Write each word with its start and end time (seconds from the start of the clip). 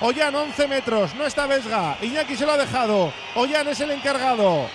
Ollán 0.00 0.32
11 0.32 0.68
metros, 0.68 1.14
no 1.16 1.26
está 1.26 1.46
Vesga. 1.46 1.96
Iñaki 2.00 2.36
se 2.36 2.46
lo 2.46 2.52
ha 2.52 2.56
dejado. 2.56 3.12
Ollán 3.34 3.66
es 3.66 3.80
el 3.80 3.90
encargado. 3.90 4.68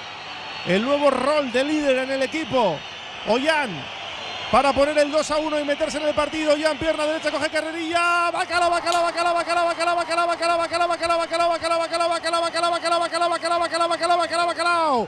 El 0.68 0.84
nuevo 0.84 1.10
rol 1.10 1.50
de 1.52 1.64
líder 1.64 2.00
en 2.00 2.12
el 2.12 2.24
equipo. 2.24 2.78
Ollán 3.28 3.70
para 4.52 4.74
poner 4.74 4.98
el 4.98 5.10
2 5.10 5.32
a 5.32 5.38
1 5.38 5.60
y 5.62 5.64
meterse 5.64 5.98
en 5.98 6.08
el 6.08 6.14
partido. 6.14 6.54
Ollán, 6.54 6.78
pierna 6.78 7.06
derecha, 7.06 7.32
coge 7.32 7.50
carrerilla. 7.50 8.32
Bacala, 8.32 8.68
bacala, 8.68 9.00
bacala, 9.00 9.32
bacala, 9.32 9.64
bacala, 9.64 9.94
bacala, 9.96 10.26
bacala, 10.26 10.58
bacala, 10.58 10.88
bacala, 10.88 11.18
bacala, 11.18 11.48
bacala, 11.48 11.78
bacala, 11.78 12.08
bacala, 12.08 12.38
bacala, 12.38 12.98
bacala, 13.00 13.28
bacala, 13.30 13.58
bacala, 13.58 13.88
bacala, 13.88 14.16
bacala, 14.18 14.46
bacala, 14.46 15.08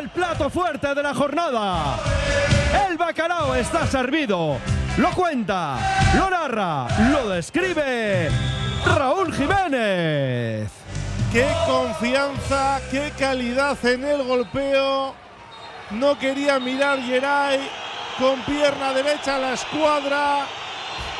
El 0.00 0.08
plato 0.08 0.48
fuerte 0.48 0.94
de 0.94 1.02
la 1.02 1.12
jornada, 1.12 1.98
el 2.88 2.96
bacalao 2.96 3.54
está 3.54 3.86
servido. 3.86 4.56
Lo 4.96 5.10
cuenta, 5.10 5.76
lo 6.14 6.30
narra, 6.30 6.86
lo 7.10 7.28
describe 7.28 8.30
Raúl 8.86 9.30
Jiménez. 9.30 10.70
Qué 11.30 11.46
confianza, 11.66 12.80
qué 12.90 13.12
calidad 13.18 13.76
en 13.84 14.04
el 14.04 14.22
golpeo. 14.22 15.14
No 15.90 16.18
quería 16.18 16.58
mirar 16.58 16.98
Geray 17.02 17.60
con 18.18 18.40
pierna 18.44 18.94
derecha 18.94 19.36
la 19.36 19.52
escuadra. 19.52 20.46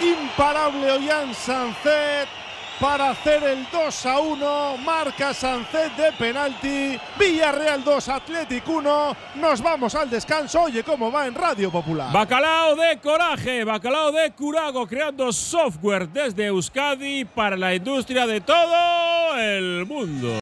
Imparable 0.00 0.90
Ollán 0.90 1.34
Sancet 1.34 2.39
para 2.80 3.10
hacer 3.10 3.42
el 3.44 3.66
2 3.70 4.06
a 4.06 4.18
1. 4.18 4.76
Marca 4.78 5.34
Sancet 5.34 5.94
de 5.96 6.12
penalti. 6.12 6.98
Villarreal 7.18 7.84
2, 7.84 8.08
Athletic 8.08 8.66
1. 8.66 9.16
Nos 9.36 9.62
vamos 9.62 9.94
al 9.94 10.08
descanso. 10.08 10.62
Oye, 10.62 10.82
cómo 10.82 11.12
va 11.12 11.26
en 11.26 11.34
Radio 11.34 11.70
Popular. 11.70 12.12
Bacalao 12.12 12.74
de 12.74 12.98
coraje, 12.98 13.64
bacalao 13.64 14.10
de 14.12 14.32
Curago, 14.32 14.86
creando 14.86 15.32
software 15.32 16.08
desde 16.08 16.46
Euskadi 16.46 17.24
para 17.24 17.56
la 17.56 17.74
industria 17.74 18.26
de 18.26 18.40
todo 18.40 19.36
el 19.38 19.84
mundo. 19.86 20.32